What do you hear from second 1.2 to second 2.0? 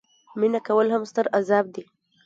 عذاب دي.